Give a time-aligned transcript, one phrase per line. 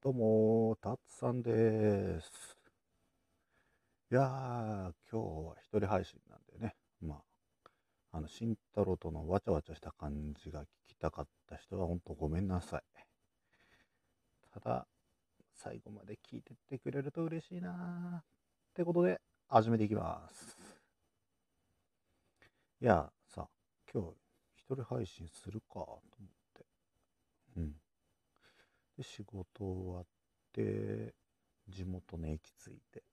[0.00, 2.56] どうも、たつさんです。
[4.12, 7.16] いやー、今日は一人配信なんでね、ま
[8.12, 12.82] あ、あの、慎太郎とのわちゃわちゃした感じが聞きたかった人は本当ごめんなさい。
[14.54, 14.86] ただ、
[15.52, 18.24] 最後まで聞いてってくれると嬉しいなーっ
[18.74, 20.56] てことで、始めていきます。
[22.80, 23.48] いや、さ、
[23.92, 24.10] 今日
[24.54, 26.37] 一人配信するかと思。
[28.98, 30.04] で、仕事終わっ
[30.52, 31.14] て、
[31.68, 33.04] 地元の駅着いて。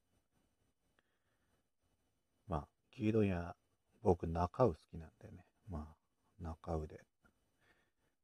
[2.48, 3.55] まあ、牛丼屋、
[4.02, 5.45] 僕、中尾好きなんでね。
[5.70, 7.00] まあ、中尾で。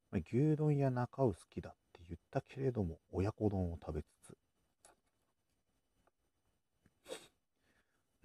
[0.10, 4.36] まあ、牛丼屋中尾好きだって言ったけれども、親子丼を食べつつ、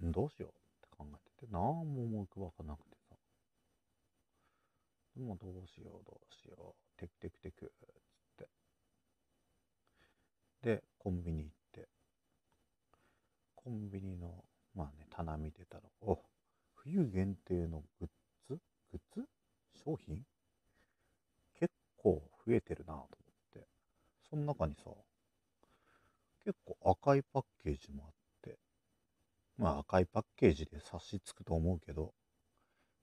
[0.01, 3.15] どうしようって考えてて、なんも思い浮かばなくてさ。
[5.15, 8.06] でもどうしようどうしよう、テクテクテク、っ。
[10.63, 11.87] で、コンビニ行って、
[13.55, 14.43] コンビニの、
[14.75, 16.19] まあね、棚見てたら、お、
[16.75, 18.09] 冬限定のグッ
[18.47, 18.59] ズ？
[18.91, 19.27] グッズ？
[19.83, 20.23] 商品？
[21.59, 23.07] 結構増えてるなと思っ
[23.53, 23.67] て。
[24.29, 24.91] その中にさ、
[26.43, 28.57] 結構赤いパッケージもあって、
[29.57, 32.13] まあ赤いパッケージで察しつくと思うけど、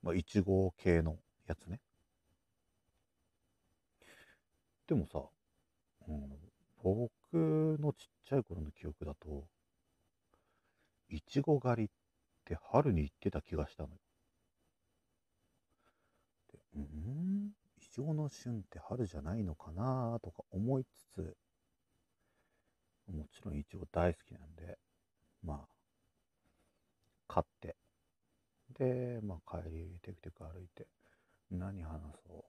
[0.03, 1.17] まあ1号系の
[1.47, 1.81] やつね。
[4.87, 5.23] でもさ、
[6.09, 6.31] うん、
[6.83, 9.49] 僕のちっちゃい頃の記憶だと、
[11.09, 11.91] いちご狩りっ
[12.45, 13.95] て春に行ってた気がしたのよ。
[16.53, 21.37] でうんいちごの旬って春じゃないのかなとか思いつつ、
[23.11, 24.79] もちろんいちご大好きなんで、
[25.43, 25.69] まあ、
[27.29, 27.77] 買って、
[28.79, 30.87] で、まあ帰りテクテク歩いて、
[31.51, 32.45] 何話そ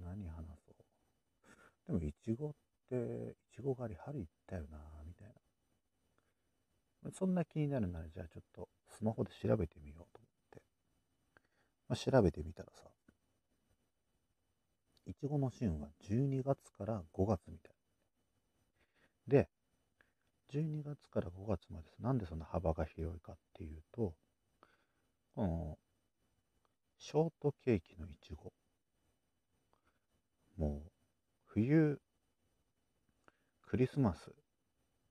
[0.00, 0.84] う何話そう
[1.86, 2.54] でもいちごっ
[2.84, 5.28] って、いちご狩り春行ったよなみたい
[7.02, 7.10] な。
[7.12, 10.62] そんな気になるなら、じゃあちょっとスマホで調べてみようと思って。
[11.88, 12.88] まあ、調べてみたらさ、
[15.06, 17.74] いちごの旬は12月から5月みたい。
[19.28, 19.48] で、
[20.52, 24.14] 12月から5月までなんでそんな幅が広いかっていうと、
[25.34, 25.78] この、
[26.98, 28.52] ショートケーキのいちご。
[30.56, 30.90] もう、
[31.46, 32.00] 冬、
[33.74, 34.30] クリスマス、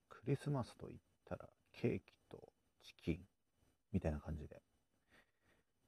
[0.08, 0.98] クリスマスと言っ
[1.28, 2.38] たらケーキと
[2.82, 3.18] チキン
[3.92, 4.62] みたいな感じで、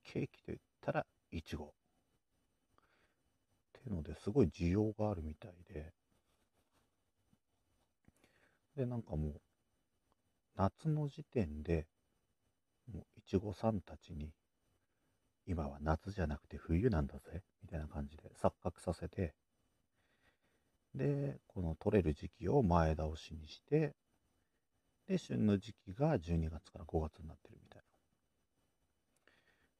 [0.05, 1.65] ケーキと言ったらいちご。
[1.65, 1.69] っ
[3.73, 5.95] ていうのですごい需要があるみたいで、
[8.77, 9.41] で、なんかもう、
[10.57, 11.87] 夏の時点で、
[12.93, 14.35] もういちごさんたちに、
[15.47, 19.33] 今は夏じゃなくて冬なんだぜ、みたいな感じで錯覚させて、
[20.97, 23.95] で、この取れる時期を前倒しにして、
[25.07, 27.83] で、旬の時期が12月から5月になってるみたい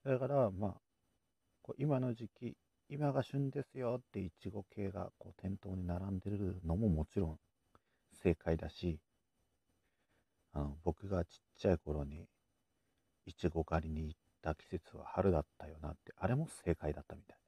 [0.05, 0.13] な。
[0.13, 0.75] だから、まあ、
[1.63, 2.57] こう今の時期、
[2.89, 7.39] 今が旬ですよっていちご系がこう店頭に並んでるのももちろん
[8.23, 9.01] 正解だし、
[10.53, 12.29] あの僕がちっちゃい頃に
[13.25, 17.46] いちご狩りに行った季節は春だったよなって、あれも正解だったみたい。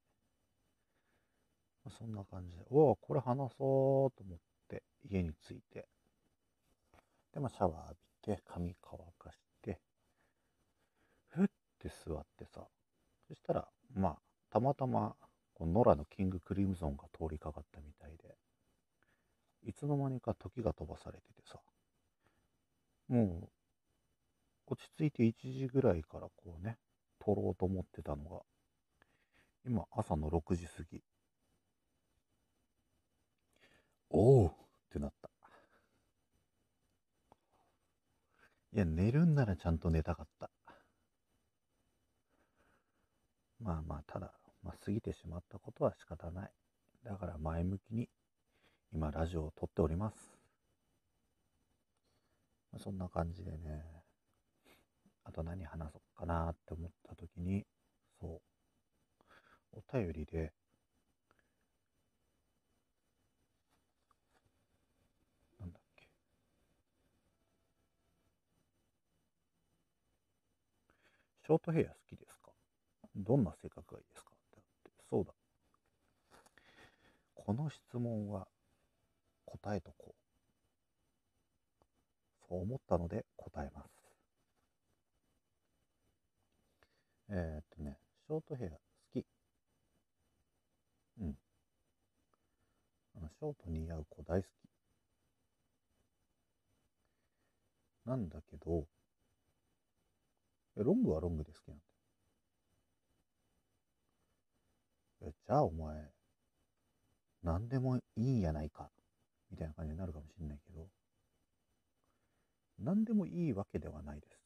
[1.90, 4.38] そんな感じで、おお、これ話そうと思っ
[4.68, 5.86] て家に着いて、
[7.32, 9.80] で、まあ、シャワー浴びて、髪乾かして、
[11.28, 11.46] ふっ
[11.78, 12.66] て座ってさ、
[13.28, 14.18] そしたら、まあ、
[14.50, 15.14] たまたま、
[15.54, 18.36] こうノラのキングクリムゾンが通りかかったみたいで、
[19.64, 21.58] いつの間にか時が飛ばされててさ、
[23.08, 23.48] もう、
[24.72, 26.78] 落ち着いて1時ぐらいからこうね、
[27.18, 28.40] 撮ろうと思ってたのが、
[29.66, 31.02] 今朝の6時過ぎ。
[34.10, 34.52] おおっ
[34.90, 35.30] てなった。
[38.72, 40.50] いや、寝るんならちゃんと寝たかった。
[43.60, 44.32] まあまあ、ただ、
[44.64, 46.52] まあ、過ぎてしまったことは仕方ない。
[47.04, 48.08] だから前向きに、
[48.92, 50.38] 今ラジオを撮っております。
[52.72, 53.84] まあそんな感じでね、
[55.22, 57.64] あと何話そうかなって思った時に、
[58.20, 58.40] そ
[59.72, 60.52] う、お便りで、
[65.60, 66.08] なんだっけ。
[71.48, 72.50] ショートヘア好きですか？
[73.16, 74.32] どんな性格がいいですか？
[74.34, 75.32] ってって、そうだ。
[77.34, 78.46] この質問は
[79.46, 80.14] 答えとこう。
[82.46, 83.88] そう思ったので答えます。
[87.30, 87.96] えー、っとね、
[88.26, 88.76] ショートヘア好
[89.10, 89.24] き。
[91.22, 91.34] うん。
[93.16, 94.52] あの、ショート似合う子大好き。
[98.06, 98.84] なんだけど、
[100.76, 101.78] ロングはロングで好きなん
[105.20, 105.32] だよ。
[105.44, 106.12] じゃあお前、
[107.42, 108.88] 何でもいいんやないか、
[109.50, 110.86] みたいな感じになるかもしれないけど、
[112.88, 114.40] 何でもいいわけではないです。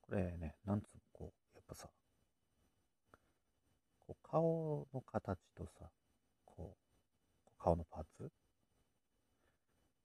[0.00, 1.90] これね、なんつうの、こう、やっぱさ、
[4.00, 5.90] こう顔の形とさ、
[6.46, 6.74] こ
[7.46, 8.30] う、顔のパーツ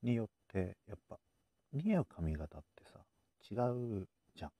[0.04, 1.18] によって、やっぱ、
[1.72, 3.00] 似合う髪型ってさ、
[3.50, 3.56] 違
[4.02, 4.52] うじゃん。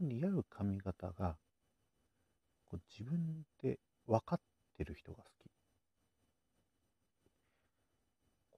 [0.00, 1.36] 似合う髪型が、
[2.70, 4.40] こう自分で分かっ
[4.78, 5.50] てる人が好き。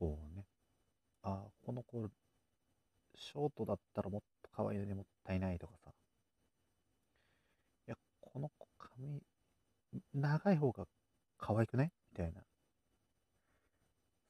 [0.01, 0.30] こう、
[1.23, 2.09] あ、この子、
[3.15, 5.93] ショートだったらもっと可愛いのにもったいないとかさ。
[7.87, 9.23] いや、この子髪、
[10.15, 10.87] 長い方が
[11.39, 11.93] 可愛くない？
[12.13, 12.43] みたいな。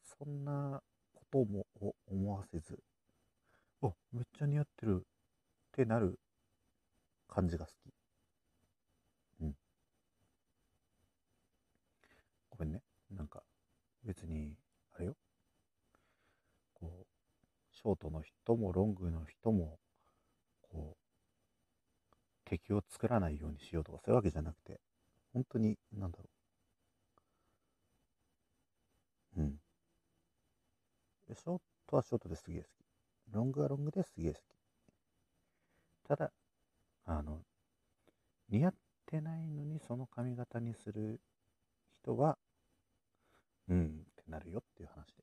[0.03, 0.83] そんな
[1.15, 1.67] ことも
[2.07, 2.79] 思わせず、
[3.83, 5.05] あ、めっちゃ似合ってるっ
[5.73, 6.19] てなる
[7.29, 7.93] 感じが好き。
[9.41, 9.55] うん。
[12.51, 12.83] ごめんね。
[13.11, 13.43] なんか、
[14.05, 14.55] 別に、
[14.95, 15.17] あれよ。
[16.75, 17.07] こう、
[17.83, 19.79] ショートの人もロングの人も、
[20.71, 21.01] こう、
[22.45, 24.81] 敵を作らないようにしようとかそういうわけじゃなくて、
[25.33, 26.25] 本当に、なんだろ
[29.37, 29.41] う。
[29.41, 29.61] うん。
[31.35, 32.71] ショートはショートですげえ好き。
[33.33, 34.43] ロングはロングですげえ好き。
[36.07, 36.33] ただ、
[37.07, 37.41] あの、
[38.51, 38.75] 似合っ
[39.07, 41.21] てないのにその髪型にする
[42.03, 42.37] 人は、
[43.69, 45.23] うんってなるよっていう話で。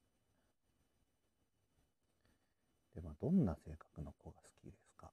[2.95, 5.12] で、まあ、どんな性格の子が好きですか？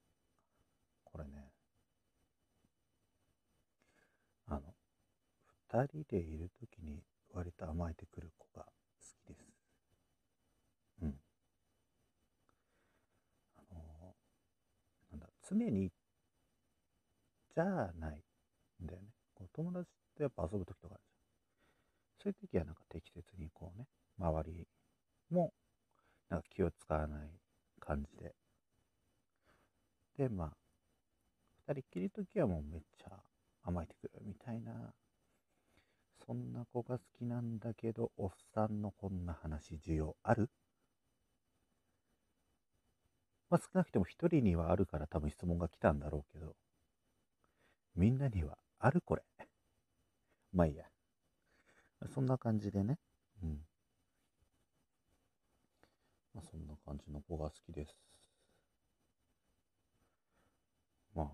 [1.05, 1.53] これね、
[4.47, 4.75] あの、
[5.71, 7.03] 二人でいるときに
[7.33, 8.73] 割と甘えてくる子が好
[9.27, 9.47] きです
[11.03, 11.15] うん
[13.59, 14.15] あの
[15.13, 15.29] なんだ。
[15.49, 15.91] 常に
[17.55, 17.65] じゃ
[17.99, 18.23] ない
[18.83, 19.09] んだよね。
[19.35, 21.25] こう友達とやっぱ遊ぶ時とかあるじゃん。
[22.23, 23.87] そういう時はなんか適切にこうね、
[24.19, 24.67] 周り
[25.31, 25.53] も
[26.31, 27.31] なんか気を使わない
[27.85, 28.35] 感じで。
[30.17, 30.57] で、まあ、
[31.69, 33.11] 二人っきりの時はもうめっちゃ
[33.63, 34.93] 甘えてくるみたいな、
[36.27, 40.51] そんな子が好きなんだけど、おっさんのこんな話需要ある？
[43.51, 46.55] まあ、少なくても一人にはあるから多分質問が来たんだろうけど、
[47.95, 49.23] みんなにはあるこれ。
[50.53, 50.85] まあいいや。
[52.13, 52.99] そんな感じでね。
[53.43, 53.59] うん。
[56.35, 57.97] まあそんな感じの子が好きです。
[61.15, 61.27] まあ、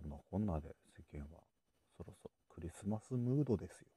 [0.00, 1.42] そんなこんなで世間は
[1.96, 3.88] そろそろクリスマスムードですよ。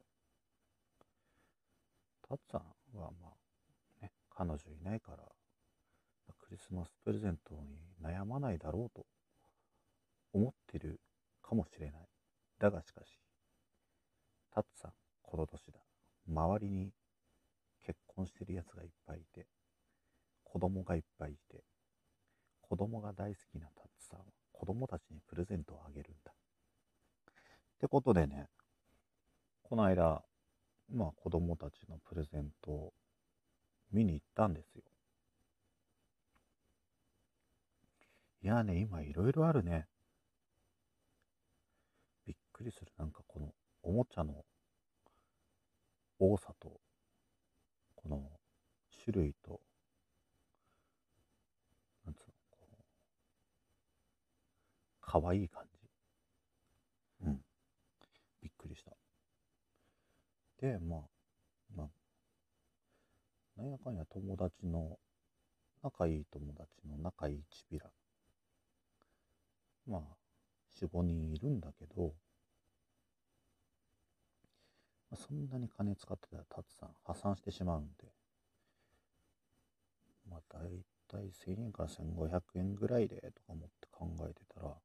[2.27, 2.61] たっちゃん
[2.99, 5.23] はまあ、ね、彼女いないから
[6.39, 9.05] クリスマスプレゼントに悩まないだろうと
[10.33, 10.99] 思ってる
[11.41, 12.07] かもしれない。
[12.59, 13.19] だがしかし、
[14.53, 14.91] タッツさん、
[15.21, 15.79] この年だ。
[16.27, 16.91] 周りに
[17.85, 19.47] 結婚してるやつがいっぱいいて、
[20.53, 21.63] 子供がいっぱいいて、
[22.61, 26.31] 子供が大好きなタッツさんは子供たちにプレゼントをあげるんだ。
[26.31, 27.25] っ
[27.79, 28.45] てことでね、
[29.63, 30.23] この間、
[30.93, 32.93] まあ子供たちのプレゼントを
[33.91, 34.83] 見に行ったんですよ。
[38.43, 39.87] いやね、今いろいろあるね。
[42.27, 42.91] びっくりする。
[42.99, 44.45] なんかこのおもちゃの
[46.19, 46.79] 多さと、
[47.95, 48.29] この
[49.03, 49.59] 種類と、
[52.05, 52.67] なんつうの、こ
[55.01, 55.77] う、かわい感じ。
[57.27, 57.39] うん。
[58.41, 58.93] びっくりした。
[60.59, 60.99] で、まあ、
[61.75, 64.97] まあ、なんやかんや友達の、
[65.83, 67.91] 仲いい友達の仲いいチビラ
[69.85, 70.01] まあ、
[70.81, 72.15] 4、5人いるんだけど、
[75.11, 78.11] まあ、そんなに金使ってたら、タツさん破産してしまうんで、
[80.27, 84.75] まあ、だいたい1000円から1500円ぐらいでとか思って考えてたら、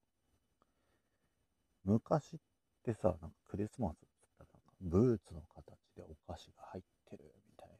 [1.88, 2.38] 昔っ
[2.84, 4.06] てさ、なんかクリスマスって
[4.38, 5.64] 言ったらなんかブーツの形
[5.96, 7.74] でお菓子が入ってるみたいな、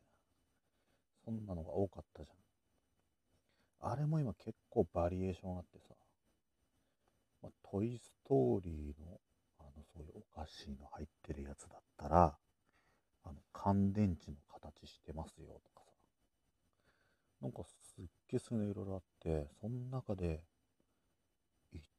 [1.26, 3.92] そんなのが多かったじゃん。
[3.92, 5.94] あれも今結構バリエーションあってさ、
[7.42, 9.20] まあ、トイ・ストーリーの、
[9.60, 12.36] あの、そういうお菓子の入ってるやつだったら、
[13.24, 15.92] あの、乾電池の形してますよとかさ。
[17.42, 20.42] なんかすっげえそういうのいろいろあって、その中で、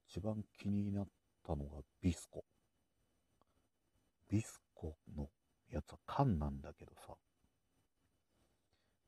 [0.10, 1.08] 一番気になっ
[1.50, 2.44] たのがビスコ。
[4.30, 5.28] ビスコの
[5.72, 7.16] やつは缶なんだけどさ、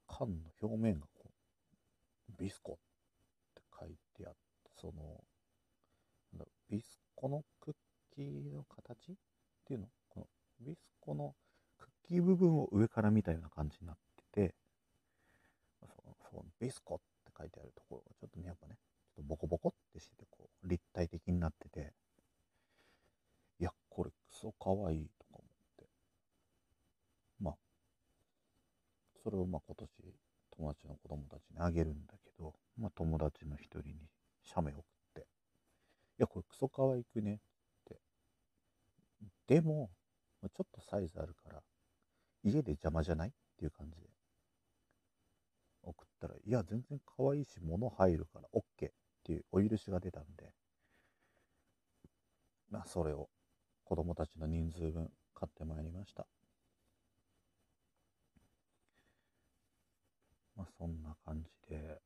[0.08, 1.30] 缶の表面がこ
[2.30, 2.76] うビスコっ
[3.54, 5.24] て書いてあって、その、
[6.68, 7.74] ビスコのクッ
[8.16, 9.16] キーの形っ
[9.68, 9.88] ていうの？
[10.10, 10.28] この
[10.62, 11.36] ビスコの
[11.78, 13.96] クッキー部分を上から見たような感じになっ
[14.34, 14.56] てて、
[15.80, 15.90] そう
[16.32, 18.76] そうビスコって書いてあるところがちょっとね、やっぱね、
[19.16, 21.94] ちょっとボコボコってしてて、こう、立体的になってて、
[23.92, 25.46] これクソかわいいとか思っ
[25.78, 25.86] て。
[27.40, 27.54] まあ、
[29.22, 29.90] それをまあ今年
[30.58, 33.96] 友達の子供たちにあげるんだけど、まあ友達の一人に
[34.44, 34.84] 写メ送っ
[35.14, 35.24] て、い
[36.20, 37.38] や、これクソかわいくねっ
[37.86, 38.00] て。
[39.48, 39.92] でも、
[40.42, 41.62] ちょっとサイズあるから、
[42.44, 44.08] 家で邪魔じゃないっていう感じで
[45.84, 48.92] 送ったら、いや、全然可愛いし、物入るから OK っ
[49.24, 50.54] ていうお許しが出たんで、
[52.70, 53.30] まあ、それを
[53.92, 56.26] 子供たちの人数分買ってまいりました。
[60.56, 62.00] まあ、そんな感じで、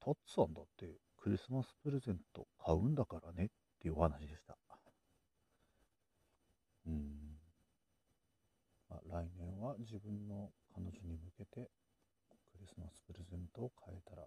[0.00, 3.48] トッツさんだってクリスマスプレゼント買うんだからねっ
[3.80, 4.58] ていうお話でした。
[6.86, 7.38] うん。
[8.90, 11.70] まあ、来年は自分の彼女に向けて
[12.52, 14.24] クリスマスプレゼントを買えたら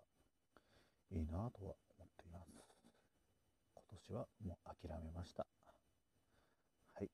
[1.11, 2.67] いいなとは思っています。
[3.75, 5.45] 今年はもう諦めました。
[6.97, 7.09] はい。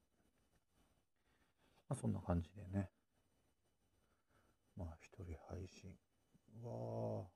[1.93, 2.89] まあ、そんな感じでね。
[4.75, 5.91] まあ、一人配信
[6.63, 7.27] は、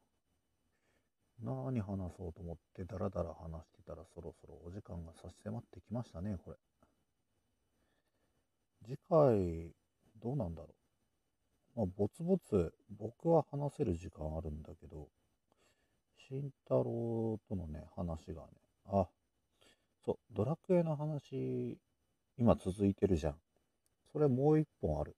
[1.40, 6.58] 何話そうと思ってダラダラ話してたらそろそろお時間が差し迫ってきましたね、これ。
[8.84, 9.76] 次回、
[10.20, 10.74] どうなんだろ
[11.76, 11.80] う。
[11.80, 15.08] まあ、ぼつぼつ僕は話せる時間あるんだけど、
[16.28, 18.48] 慎太郎とのね、話がね、
[18.88, 19.08] あ、
[20.04, 21.78] そう、ドラクエの話、
[22.40, 23.36] 今続いてるじゃん。
[24.14, 25.16] それもう一本ある。